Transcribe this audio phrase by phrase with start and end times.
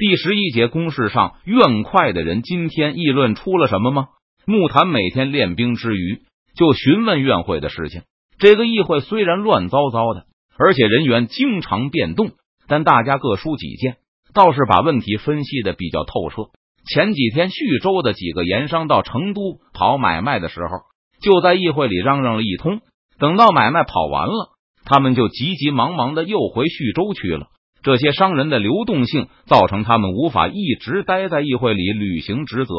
[0.00, 4.06] 第十一节公事上，院快的人今天议论出了什么吗？
[4.46, 6.22] 木坛每天练兵之余，
[6.56, 8.04] 就询问院会的事情。
[8.38, 10.24] 这个议会虽然乱糟糟的，
[10.56, 12.30] 而且人员经常变动，
[12.66, 13.96] 但大家各抒己见，
[14.32, 16.48] 倒是把问题分析的比较透彻。
[16.88, 20.78] 前几天，徐州的几个盐商到成都跑买卖的时候，
[21.20, 22.80] 就在议会里嚷嚷了一通。
[23.18, 24.52] 等到买卖跑完了，
[24.86, 27.48] 他们就急急忙忙的又回徐州去了。
[27.82, 32.72] 这些商人的流动性，造成他们无法一直待在议会里履行职责。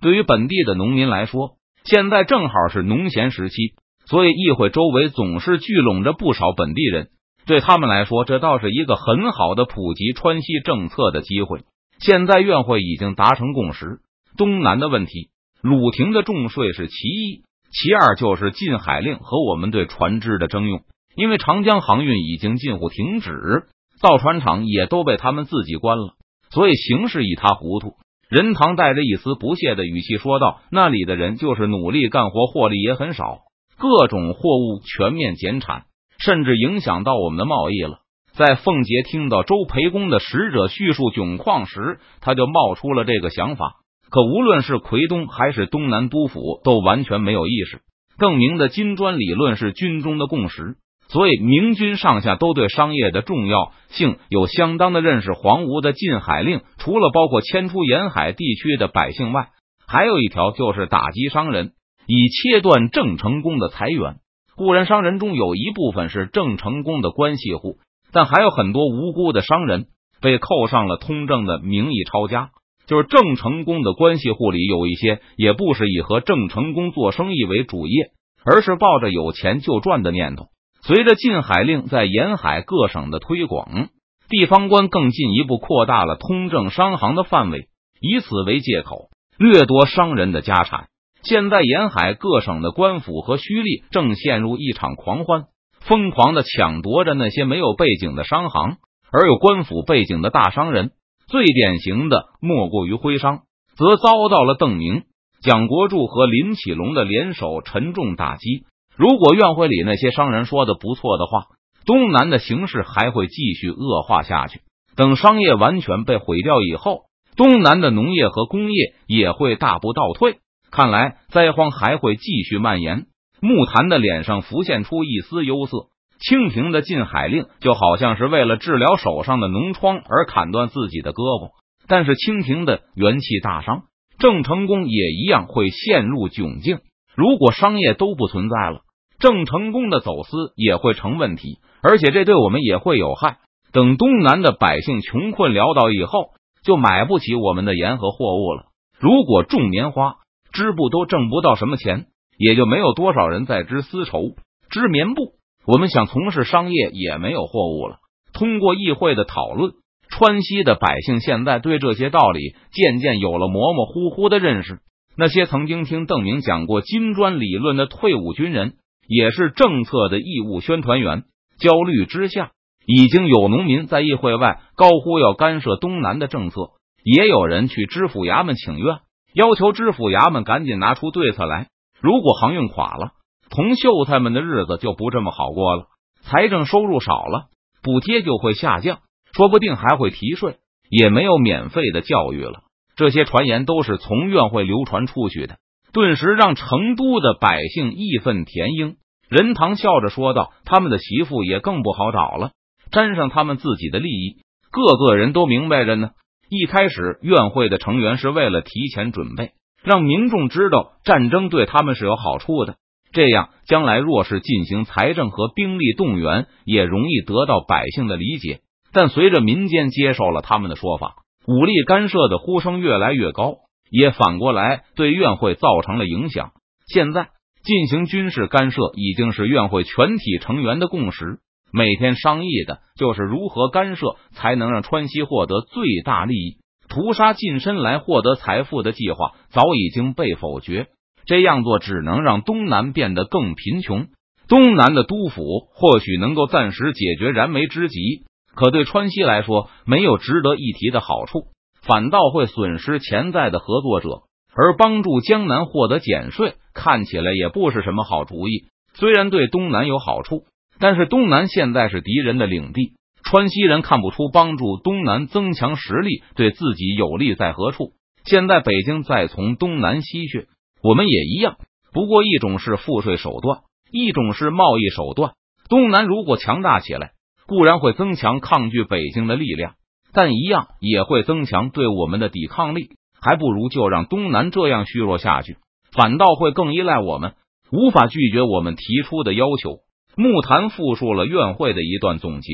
[0.00, 3.74] 对于本地的农民来说，现在正好是农闲时期，
[4.06, 7.08] 所以议会周围总是聚拢着不少本地人。
[7.46, 11.60] 对他们来说，这倒是一个很好的普及川西政策的机会。
[11.98, 13.98] 现在院会已经达成共识，
[14.36, 15.28] 东南的问题，
[15.62, 20.82] 鲁廷的重税是其一，其二就是禁海令和我们对船只的征用，
[21.16, 23.64] 因为长江航运已经近乎停止。
[24.00, 26.14] 造船厂也都被他们自己关了，
[26.50, 27.94] 所以形势一塌糊涂。
[28.28, 33.40] 任堂带着一丝不屑的语气说道：“那里的人就是努力干活，获利也很少，
[33.78, 35.84] 各种货物全面减产，
[36.18, 37.98] 甚至影响到我们的贸易了。”
[38.36, 43.76] 在凤杰听到周培公的使者叙述窘况时，他就冒出了这个想法。
[44.10, 47.82] 可无论是奎东还是东南都府，都完全没有意识。
[48.18, 50.76] 更明的金砖理论是军中的共识。
[51.14, 55.32] 所以，明军上下都对商业的重要性有相当的认识。
[55.32, 59.50] 黄吴的禁海令，除了包括迁出沿海地区的百姓外，
[59.86, 61.70] 还有一条就是打击商人，
[62.08, 64.16] 以切断郑成功的财源。
[64.56, 67.76] 固然，商人中有一部分是郑成功的关系户，
[68.12, 69.86] 但还有很多无辜的商人
[70.20, 72.50] 被扣上了通政的名义抄家。
[72.88, 78.10] 就是郑成功的关系户里有一些，也不是以和郑成功做生意为主业，
[78.44, 80.46] 而是抱着有钱就赚的念头。
[80.86, 83.88] 随着禁海令在沿海各省的推广，
[84.28, 87.68] 地方官更进一步扩大了通政商行的范围，
[88.02, 90.88] 以此为借口掠夺商人的家产。
[91.22, 95.44] 现在沿海各省的官府和胥吏正陷入一场狂欢，
[95.80, 98.76] 疯狂的抢夺着那些没有背景的商行，
[99.10, 100.90] 而有官府背景的大商人，
[101.28, 103.44] 最典型的莫过于徽商，
[103.74, 105.04] 则遭到了邓明、
[105.40, 108.66] 蒋国柱和林启龙的联手沉重打击。
[108.96, 111.46] 如果院会里那些商人说的不错的话，
[111.84, 114.60] 东南的形势还会继续恶化下去。
[114.96, 117.02] 等商业完全被毁掉以后，
[117.36, 120.38] 东南的农业和工业也会大步倒退。
[120.70, 123.06] 看来灾荒还会继续蔓延。
[123.40, 125.88] 木坛的脸上浮现出一丝忧色。
[126.20, 131.50] 清廷的禁海令就好像是为了治疗手上的脓疮而砍断自己的胳膊，
[131.86, 133.82] 但是清廷的元气大伤，
[134.18, 136.78] 郑成功也一样会陷入窘境。
[137.14, 138.80] 如果商业都不存在了，
[139.18, 143.38] 郑成功的走私也会成问题，而且这对我们也会有害。
[143.72, 146.30] 等东南的百姓穷困潦倒以后，
[146.64, 148.66] 就买不起我们的盐和货物了。
[148.98, 150.16] 如果种棉花，
[150.52, 152.06] 织布都挣不到什么钱，
[152.38, 154.36] 也就没有多少人在织丝绸、
[154.70, 155.32] 织棉布。
[155.66, 157.96] 我们想从事商业，也没有货物了。
[158.32, 159.72] 通过议会的讨论，
[160.08, 164.80] 川西的百姓现在对这些道理渐渐有了模模糊糊的认识。
[165.16, 168.74] 那些曾经听邓明讲过金砖理论的退伍军人，
[169.06, 171.24] 也是政策的义务宣传员。
[171.56, 172.50] 焦虑之下，
[172.84, 176.70] 已经有农民在议会外高呼要干涉东南的政策，
[177.04, 178.98] 也有人去知府衙门请愿，
[179.32, 181.68] 要求知府衙门赶紧拿出对策来。
[182.00, 183.12] 如果航运垮了，
[183.50, 185.86] 同秀才们的日子就不这么好过了。
[186.22, 187.44] 财政收入少了，
[187.84, 188.98] 补贴就会下降，
[189.32, 190.56] 说不定还会提税，
[190.90, 192.63] 也没有免费的教育了。
[192.96, 195.56] 这些传言都是从院会流传出去的，
[195.92, 198.96] 顿时让成都的百姓义愤填膺。
[199.28, 202.52] 任堂笑着说道：“他们的媳妇也更不好找了，
[202.92, 204.36] 沾上他们自己的利益，
[204.70, 206.10] 个个人都明白着呢。
[206.48, 212.76] 一开始，院会的成员是为了提前准备，让民众知道战争对他们是有好处的，
[213.12, 218.60] 这样将来若是进行财政和兵力动员，也容易得到百姓的理解。
[218.92, 221.16] 但随着民间接受了他们的说法。”
[221.46, 223.56] 武力干涉的呼声越来越高，
[223.90, 226.52] 也反过来对院会造成了影响。
[226.86, 227.28] 现在
[227.62, 231.38] 进行军事干涉已经是院会全体成员的共识，
[231.72, 236.56] 每天商议的就是如何干涉才能让川西获得最大利益。
[236.88, 240.86] 屠杀近身来获得财富的计划早已经被否决，
[241.26, 244.06] 这样做只能让东南变得更贫穷。
[244.48, 245.42] 东南的督府
[245.72, 248.24] 或许能够暂时解决燃眉之急。
[248.54, 251.48] 可对川西来说，没有值得一提的好处，
[251.82, 254.22] 反倒会损失潜在的合作者。
[254.56, 258.66] 而帮助江南获得减税，看起来也不是什么好主意。
[258.94, 260.44] 虽然对东南有好处，
[260.78, 262.92] 但是东南现在是敌人的领地，
[263.24, 267.94] 川西人看不出帮助东南增强实力对自己有利在何处。
[268.24, 270.46] 现在北京在从东南吸血，
[270.82, 271.56] 我们也一样。
[271.92, 275.32] 不过一种是赋税手段，一种是贸易手段。
[275.68, 277.10] 东南如果强大起来，
[277.46, 279.74] 固然会增强抗拒北京的力量，
[280.12, 282.90] 但一样也会增强对我们的抵抗力。
[283.20, 285.56] 还不如就让东南这样虚弱下去，
[285.92, 287.32] 反倒会更依赖我们，
[287.72, 289.78] 无法拒绝我们提出的要求。
[290.14, 292.52] 木檀复述了院会的一段总结，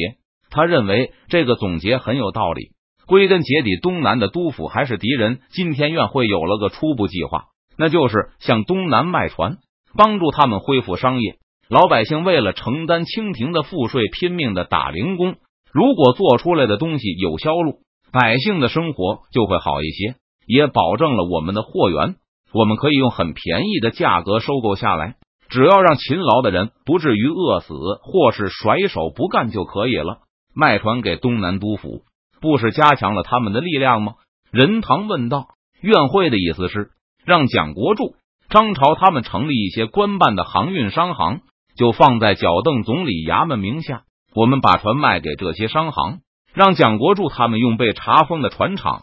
[0.48, 2.70] 他认为这个总结很有道理。
[3.06, 5.40] 归根结底，东南的督府还是敌人。
[5.50, 7.46] 今天院会有了个初步计划，
[7.76, 9.56] 那就是向东南卖船，
[9.96, 11.39] 帮助他们恢复商业。
[11.70, 15.36] 老百姓为了承担清廷的赋税，拼命的打零工。
[15.72, 17.78] 如果做出来的东西有销路，
[18.12, 20.16] 百姓的生活就会好一些。
[20.48, 22.16] 也保证了我们的货源，
[22.52, 25.14] 我们可以用很便宜的价格收购下来，
[25.48, 27.72] 只要让勤劳的人不至于饿死
[28.02, 30.22] 或是甩手不干就可以了。
[30.52, 32.02] 卖船给东南督府，
[32.40, 34.14] 不是加强了他们的力量吗？
[34.50, 35.46] 任堂问道。
[35.80, 36.90] 院会的意思是
[37.24, 38.16] 让蒋国柱、
[38.48, 41.42] 张朝他们成立一些官办的航运商行，
[41.76, 44.02] 就放在脚邓总理衙门名下，
[44.34, 46.20] 我们把船卖给这些商行，
[46.54, 49.02] 让蒋国柱他们用被查封的船厂。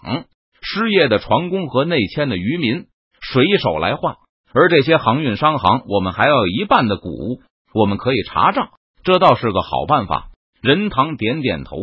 [0.62, 2.88] 失业的船工和内迁的渔民、
[3.22, 4.16] 水手来换，
[4.54, 7.42] 而这些航运商行，我们还要一半的股，
[7.74, 8.70] 我们可以查账，
[9.04, 10.30] 这倒是个好办法。
[10.62, 11.78] 任堂点点头。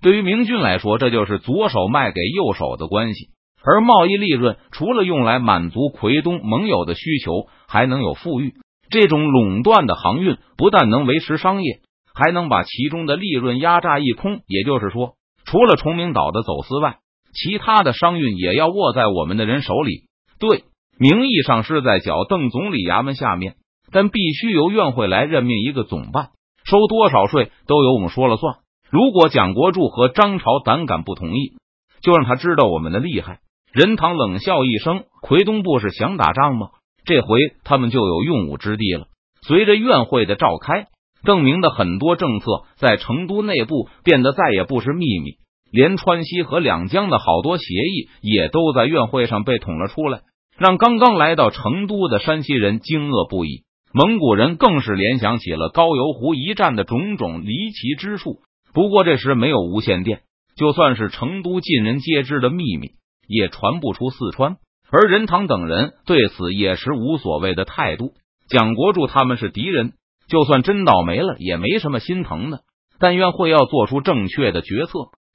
[0.00, 3.30] 对于明军来说，这就是左手卖给右手的关系。
[3.62, 8.54] 而贸易利润除了用来满足奎东盟友的需求，还能有富裕。
[8.90, 11.80] 这种垄断的航运不但能维持商业，
[12.12, 14.40] 还能把其中的利润压榨一空。
[14.46, 15.14] 也就是说，
[15.44, 16.98] 除了崇明岛的走私外，
[17.32, 20.08] 其他的商运也要握在我们的人手里。
[20.38, 20.64] 对，
[20.98, 23.54] 名义上是在剿邓总理衙门下面，
[23.92, 26.30] 但必须由院会来任命一个总办，
[26.64, 28.56] 收多少税都由我们说了算。
[28.90, 31.52] 如果蒋国柱和张朝胆敢不同意，
[32.02, 33.38] 就让他知道我们的厉害。
[33.72, 36.70] 任堂冷笑一声：“奎东部是想打仗吗？
[37.10, 39.08] 这回他们就有用武之地了。”
[39.42, 40.86] 随着院会的召开，
[41.24, 42.46] 邓明的很多政策
[42.76, 45.32] 在成都内部变得再也不是秘密。
[45.72, 50.20] 连川西和两江的好多协议也都在院会上被捅了出来，
[50.56, 53.64] 让刚刚来到成都的山西人惊愕不已。
[53.92, 58.38] 蒙古人更是联想起了高邮湖一战的种种离奇之处。
[58.72, 60.20] 不过这时没有无线电，
[60.54, 62.90] 就算是成都尽人皆知的秘密，
[63.26, 64.58] 也传不出四川。
[64.90, 68.12] 而任堂等人对此也是无所谓的态度。
[68.48, 69.92] 蒋国柱他们是敌人，
[70.28, 72.60] 就算真倒霉了，也没什么心疼的。
[72.98, 74.92] 但愿会要做出正确的决策。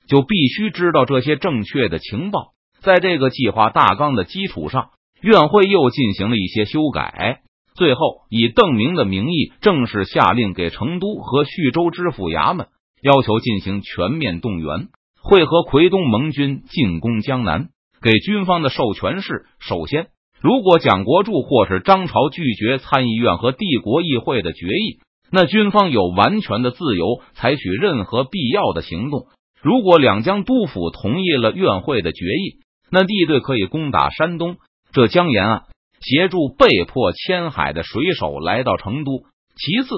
[0.08, 2.50] 就必须知道这些正确的情报。
[2.82, 7.42] 在这个计划大纲的基础上，院会又进行了一些修改。
[7.74, 8.00] 最后，
[8.30, 12.68] 以邓明的名义正式下令给成都和徐州知府衙门，
[13.02, 14.90] 要求进行全面动员，
[15.24, 17.70] 会合奎东盟军进攻江南。
[18.02, 20.08] 给军方的授权是：首先，
[20.42, 25.00] 如果蒋国柱或是张朝拒绝参议院和帝国议会的决议，
[25.32, 29.26] 那军方有完全的自由采取任何必要的行动。
[29.62, 32.60] 如果两江督府同意了院会的决议，
[32.92, 34.58] 那地队可以攻打山东、
[34.92, 35.64] 浙江沿岸，
[36.02, 39.24] 协助被迫迁海的水手来到成都。
[39.56, 39.90] 其次，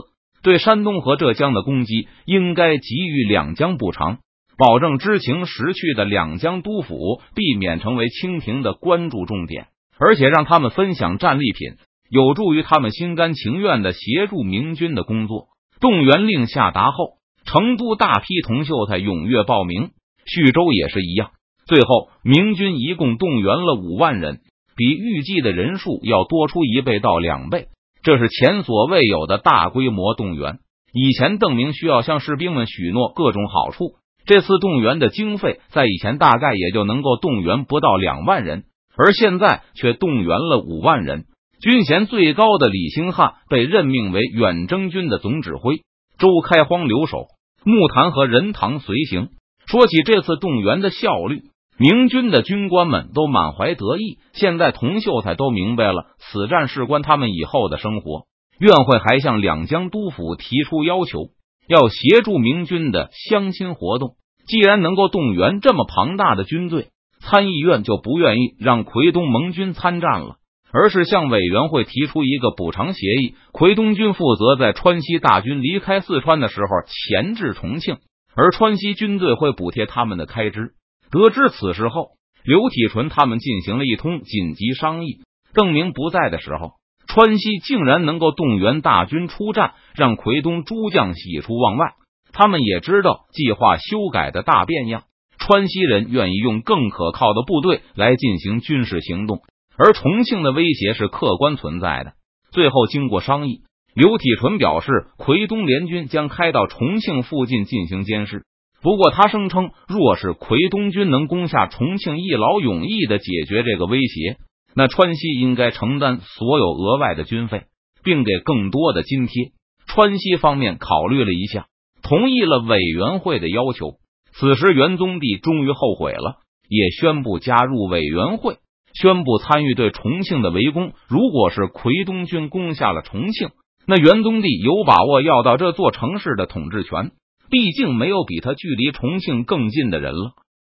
[0.42, 4.20] 对山东和浙江的攻击，应该给予两江补偿，
[4.58, 9.68] 保证知情识趣的两江督府避免成为清廷的关注重点，
[10.00, 11.78] 而且让他们分享战利品，
[12.10, 15.48] 有助于他们心甘情愿的协助明军的工作。
[15.80, 17.18] 动员令下达后。
[17.50, 19.92] 成都大批同秀才踊跃报名，
[20.26, 21.32] 徐州也是一样。
[21.66, 24.42] 最后，明军一共动员了五万人，
[24.76, 27.68] 比预计的人数要多出一倍到两倍，
[28.04, 30.60] 这是前所未有的大规模动员。
[30.92, 33.94] 以前邓明需要向士兵们许诺各种好处，
[34.28, 38.66] 这次动员的经费在以前大概也就能够动员不到两万人，
[38.96, 41.26] 而现在却动员了五万人。
[41.62, 45.78] 军衔最高的李兴汉被任命为远征军的总指挥，
[46.20, 47.26] 周开荒留守。
[47.64, 49.30] 木坛和任堂随行。
[49.66, 51.42] 说起这次动员的效率，
[51.78, 54.20] 明军的军官们都满怀得意。
[54.34, 58.26] 现在童秀才都明白了，此战事关他们以后的生活。
[58.60, 61.30] 院会还向两江督府提出要求，
[61.68, 64.16] 要协助明军的相亲活动。
[64.48, 66.88] 既然能够动员这么庞大的军队，
[67.20, 70.38] 参议院就不愿意让奎东盟军参战了。
[70.70, 77.98] 而是向委员会提出一个补偿协议，奎东军负责在川西大军离开四川的时候前至重庆，
[78.36, 80.74] 而川西军队会补贴他们的开支。
[81.10, 82.10] 得知此事后，
[82.44, 85.22] 刘体纯他们进行了一通紧急商议。
[85.54, 86.74] 邓明不在的时候，
[87.18, 91.94] 川西竟然能够动员大军出战，让奎东诸将喜出望外。
[92.32, 95.06] 他们也知道计划修改的大变样，
[95.40, 99.40] 川西人愿意用更可靠的部队来进行军事行动，
[99.80, 102.14] 而重庆的威胁是客观存在的。
[102.52, 103.62] 最后经过商议，
[103.96, 108.44] 刘体纯表示，奎东联军将开到重庆附近进行监视。
[108.84, 114.38] 不过，他声称，若是奎东军能攻下重庆，一劳永逸的解决这个威胁，
[114.76, 117.66] 那川西应该承担所有额外的军费，
[118.04, 119.52] 并给更多的津贴。
[119.88, 121.68] 川西方面考虑了一下。
[122.04, 123.96] 同意了委员会的要求。
[124.32, 126.38] 此时，元宗帝终于后悔了，
[126.70, 128.60] 也宣布加入委员会，
[128.94, 130.94] 宣布参与对重庆的围攻。
[131.10, 133.50] 如果是奎东军攻下了重庆，
[133.86, 137.12] 那元宗帝有把握要到这座城市的统治权。
[137.50, 140.32] 毕竟，没有比他距离重庆更近的人了。